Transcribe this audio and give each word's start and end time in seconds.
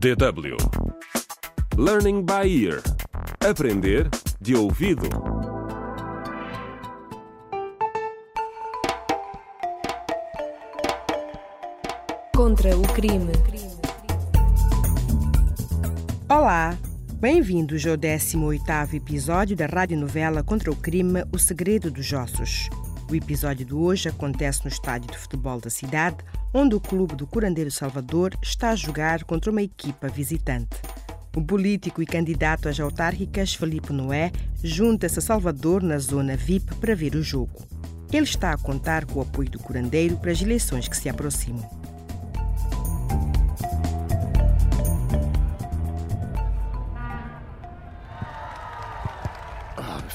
DW 0.00 0.56
Learning 1.76 2.24
by 2.24 2.48
Ear 2.48 2.80
Aprender 3.46 4.08
de 4.40 4.56
ouvido. 4.56 5.06
Contra 12.34 12.74
o 12.74 12.82
crime. 12.94 13.30
Olá, 16.30 16.78
bem-vindos 17.16 17.86
ao 17.86 17.98
18º 17.98 18.94
episódio 18.94 19.54
da 19.54 19.66
radionovela 19.66 20.42
Contra 20.42 20.70
o 20.70 20.76
Crime 20.76 21.24
O 21.30 21.38
Segredo 21.38 21.90
dos 21.90 22.10
Ossos. 22.10 22.70
O 23.10 23.14
episódio 23.16 23.66
de 23.66 23.74
hoje 23.74 24.08
acontece 24.08 24.60
no 24.62 24.68
estádio 24.68 25.10
de 25.10 25.18
futebol 25.18 25.60
da 25.60 25.68
cidade, 25.68 26.18
onde 26.54 26.76
o 26.76 26.80
clube 26.80 27.16
do 27.16 27.26
Curandeiro 27.26 27.68
Salvador 27.70 28.38
está 28.40 28.70
a 28.70 28.76
jogar 28.76 29.24
contra 29.24 29.50
uma 29.50 29.62
equipa 29.62 30.06
visitante. 30.06 30.76
O 31.34 31.42
político 31.42 32.00
e 32.00 32.06
candidato 32.06 32.68
às 32.68 32.78
autárquicas 32.78 33.52
Felipe 33.52 33.92
Noé 33.92 34.30
junta-se 34.62 35.18
a 35.18 35.22
Salvador 35.22 35.82
na 35.82 35.98
zona 35.98 36.36
VIP 36.36 36.72
para 36.76 36.94
ver 36.94 37.16
o 37.16 37.22
jogo. 37.22 37.66
Ele 38.12 38.22
está 38.22 38.52
a 38.52 38.58
contar 38.58 39.04
com 39.06 39.18
o 39.18 39.22
apoio 39.22 39.50
do 39.50 39.58
curandeiro 39.58 40.16
para 40.16 40.30
as 40.30 40.40
eleições 40.40 40.86
que 40.86 40.96
se 40.96 41.08
aproximam. 41.08 41.79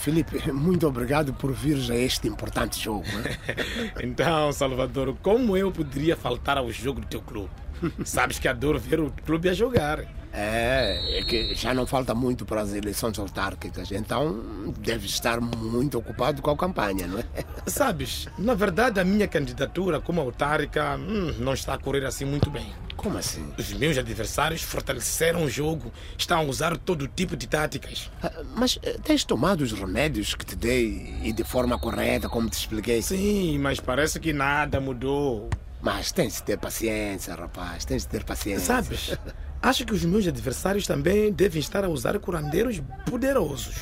Felipe, 0.05 0.51
muito 0.51 0.87
obrigado 0.87 1.33
por 1.33 1.51
vires 1.51 1.89
a 1.89 1.95
este 1.95 2.27
importante 2.27 2.79
jogo. 2.79 3.07
Então, 4.03 4.51
Salvador, 4.51 5.17
como 5.19 5.57
eu 5.57 5.71
poderia 5.71 6.15
faltar 6.15 6.59
ao 6.59 6.71
jogo 6.71 7.01
do 7.01 7.07
teu 7.07 7.23
clube? 7.23 7.49
Sabes 8.05 8.37
que 8.37 8.47
adoro 8.47 8.77
ver 8.77 8.99
o 8.99 9.11
clube 9.25 9.49
a 9.49 9.53
jogar. 9.53 10.05
É, 10.37 11.19
é 11.19 11.23
que 11.23 11.55
já 11.55 11.73
não 11.73 11.87
falta 11.87 12.13
muito 12.13 12.45
para 12.45 12.59
as 12.61 12.73
eleições 12.73 13.17
autárquicas, 13.17 13.89
então 13.91 14.73
deve 14.79 15.05
estar 15.05 15.39
muito 15.39 15.97
ocupado 15.97 16.41
com 16.41 16.51
a 16.51 16.57
campanha, 16.57 17.07
não 17.07 17.19
é? 17.19 17.23
Sabes, 17.65 18.27
na 18.37 18.53
verdade, 18.53 18.99
a 18.99 19.05
minha 19.05 19.29
candidatura 19.29 20.01
como 20.01 20.19
autárquica 20.19 20.97
hum, 20.97 21.33
não 21.39 21.53
está 21.53 21.73
a 21.75 21.77
correr 21.77 22.05
assim 22.05 22.25
muito 22.25 22.49
bem. 22.49 22.65
Como 22.97 23.17
assim? 23.17 23.45
Os 23.57 23.71
meus 23.73 23.97
adversários 23.97 24.61
fortaleceram 24.61 25.45
o 25.45 25.49
jogo, 25.49 25.91
estão 26.17 26.39
a 26.39 26.43
usar 26.43 26.77
todo 26.77 27.07
tipo 27.07 27.37
de 27.37 27.47
táticas. 27.47 28.09
Ah, 28.21 28.31
Mas 28.55 28.77
eh, 28.83 28.97
tens 29.03 29.23
tomado 29.23 29.61
os 29.61 29.71
remédios 29.71 30.33
que 30.33 30.45
te 30.45 30.55
dei 30.55 31.13
e 31.23 31.31
de 31.31 31.43
forma 31.43 31.77
correta, 31.79 32.27
como 32.27 32.49
te 32.49 32.57
expliquei? 32.57 33.01
Sim, 33.01 33.57
mas 33.59 33.79
parece 33.79 34.19
que 34.19 34.33
nada 34.33 34.81
mudou. 34.81 35.49
Mas 35.81 36.11
tens 36.11 36.35
de 36.35 36.43
ter 36.43 36.57
paciência, 36.57 37.35
rapaz, 37.35 37.85
tens 37.85 38.03
de 38.03 38.07
ter 38.09 38.23
paciência. 38.23 38.65
Sabes, 38.65 39.15
acho 39.61 39.85
que 39.85 39.93
os 39.93 40.03
meus 40.05 40.27
adversários 40.27 40.85
também 40.87 41.31
devem 41.31 41.59
estar 41.59 41.83
a 41.83 41.89
usar 41.89 42.17
curandeiros 42.19 42.81
poderosos. 43.09 43.75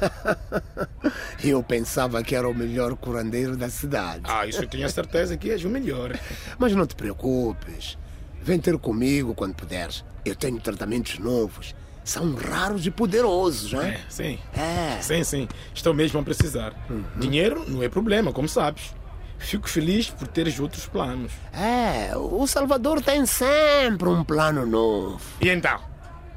Eu 1.44 1.62
pensava 1.62 2.22
que 2.22 2.34
era 2.34 2.48
o 2.48 2.54
melhor 2.54 2.94
curandeiro 2.96 3.56
da 3.56 3.68
cidade. 3.68 4.22
Ah, 4.24 4.46
isso 4.46 4.62
eu 4.62 4.68
tenho 4.68 4.86
a 4.86 4.88
certeza 4.88 5.36
que 5.36 5.50
és 5.50 5.64
o 5.64 5.68
melhor. 5.68 6.18
Mas 6.58 6.72
não 6.74 6.86
te 6.86 6.94
preocupes. 6.94 7.98
Vem 8.42 8.58
ter 8.58 8.76
comigo 8.78 9.34
quando 9.34 9.54
puderes. 9.54 10.04
Eu 10.24 10.34
tenho 10.34 10.58
tratamentos 10.60 11.18
novos. 11.18 11.74
São 12.02 12.34
raros 12.34 12.86
e 12.86 12.90
poderosos, 12.90 13.72
não 13.72 13.82
É, 13.82 13.88
é? 13.90 14.00
sim. 14.08 14.38
É. 14.54 14.98
Sim, 15.02 15.22
sim. 15.22 15.48
Estou 15.74 15.92
mesmo 15.94 16.18
a 16.18 16.22
precisar. 16.22 16.72
Dinheiro 17.16 17.64
não 17.68 17.82
é 17.82 17.88
problema, 17.88 18.32
como 18.32 18.48
sabes. 18.48 18.94
Fico 19.40 19.68
feliz 19.68 20.08
por 20.10 20.28
teres 20.28 20.60
outros 20.60 20.86
planos. 20.86 21.32
É, 21.52 22.16
o 22.16 22.46
Salvador 22.46 23.02
tem 23.02 23.24
sempre 23.26 24.08
um 24.08 24.22
plano 24.22 24.64
novo. 24.66 25.20
E 25.40 25.48
então, 25.48 25.80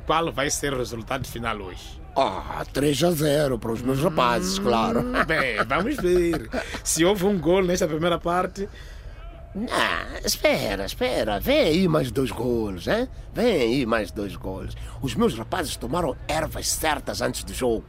qual 0.08 0.32
vai 0.32 0.50
ser 0.50 0.74
o 0.74 0.78
resultado 0.78 1.28
final 1.28 1.58
hoje? 1.58 2.02
Ah, 2.16 2.64
3 2.72 3.04
a 3.04 3.12
0 3.12 3.60
para 3.60 3.72
os 3.72 3.82
meus 3.82 4.00
rapazes, 4.00 4.58
claro. 4.58 5.02
Hum, 5.02 5.12
Bem, 5.28 5.58
vamos 5.68 5.96
ver. 5.98 6.50
Se 6.84 7.04
houve 7.04 7.26
um 7.26 7.38
gol 7.38 7.64
nesta 7.64 7.88
primeira 7.88 8.18
parte, 8.20 8.70
Ah, 9.70 10.20
espera, 10.24 10.86
espera. 10.86 11.40
Vem 11.40 11.60
aí 11.62 11.88
mais 11.88 12.10
dois 12.10 12.32
golos, 12.32 12.88
hein? 12.88 13.08
Vem 13.34 13.62
aí 13.62 13.86
mais 13.86 14.12
dois 14.12 14.36
golos. 14.36 14.76
Os 15.02 15.14
meus 15.14 15.38
rapazes 15.38 15.76
tomaram 15.76 16.16
ervas 16.28 16.68
certas 16.70 17.22
antes 17.22 17.44
do 17.44 17.54
jogo. 17.54 17.84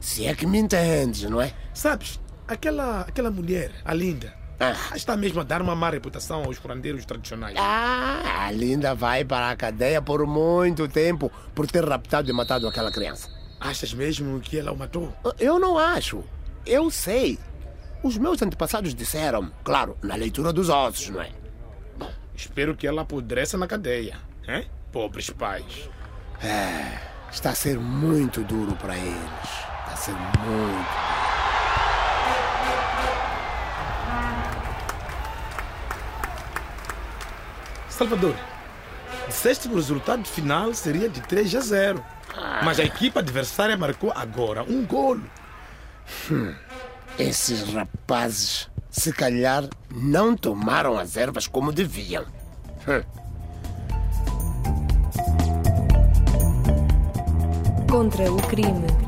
Se 0.00 0.26
é 0.26 0.34
que 0.34 0.46
me 0.46 0.58
entendes, 0.58 1.22
não 1.30 1.40
é? 1.40 1.52
sabes, 1.72 2.20
aquela, 2.48 3.00
aquela 3.02 3.30
mulher, 3.30 3.70
a 3.84 3.94
linda, 3.94 4.34
Ah. 4.58 4.96
está 4.96 5.16
mesmo 5.16 5.40
a 5.40 5.44
dar 5.44 5.60
uma 5.60 5.74
má 5.74 5.90
reputação 5.90 6.44
aos 6.44 6.58
curandeiros 6.58 7.04
tradicionais. 7.04 7.56
Ah, 7.58 8.46
a 8.46 8.50
Linda 8.50 8.94
vai 8.94 9.24
para 9.24 9.50
a 9.50 9.56
cadeia 9.56 10.00
por 10.00 10.26
muito 10.26 10.88
tempo 10.88 11.30
por 11.54 11.66
ter 11.66 11.84
raptado 11.84 12.30
e 12.30 12.32
matado 12.32 12.66
aquela 12.66 12.90
criança. 12.90 13.28
Achas 13.60 13.92
mesmo 13.92 14.40
que 14.40 14.58
ela 14.58 14.72
o 14.72 14.76
matou? 14.76 15.12
Eu 15.38 15.58
não 15.58 15.78
acho. 15.78 16.24
Eu 16.64 16.90
sei. 16.90 17.38
Os 18.02 18.16
meus 18.18 18.40
antepassados 18.42 18.94
disseram, 18.94 19.50
claro, 19.64 19.96
na 20.02 20.14
leitura 20.14 20.52
dos 20.52 20.68
ossos, 20.68 21.08
não 21.08 21.20
é? 21.20 21.30
Espero 22.34 22.76
que 22.76 22.86
ela 22.86 23.02
apodreça 23.02 23.56
na 23.56 23.66
cadeia. 23.66 24.18
Hein? 24.46 24.66
Pobres 24.92 25.30
pais. 25.30 25.88
Está 27.32 27.50
a 27.50 27.54
ser 27.54 27.78
muito 27.78 28.42
duro 28.44 28.76
para 28.76 28.96
eles. 28.96 29.50
Está 29.84 29.92
a 29.92 29.96
ser 29.96 30.12
muito. 30.12 31.15
Salvador, 37.96 38.34
disseste 39.26 39.68
que 39.68 39.74
o 39.74 39.76
resultado 39.76 40.22
final 40.26 40.74
seria 40.74 41.08
de 41.08 41.22
3 41.22 41.54
a 41.54 41.60
0. 41.60 42.04
Mas 42.62 42.78
a 42.78 42.84
equipa 42.84 43.20
adversária 43.20 43.74
marcou 43.74 44.12
agora 44.14 44.62
um 44.62 44.84
golo. 44.84 45.24
Esses 47.18 47.72
rapazes, 47.72 48.68
se 48.90 49.12
calhar, 49.14 49.64
não 49.90 50.36
tomaram 50.36 50.98
as 50.98 51.16
ervas 51.16 51.46
como 51.46 51.72
deviam. 51.72 52.26
Hum. 52.86 53.02
Contra 57.88 58.30
o 58.30 58.36
crime. 58.42 59.05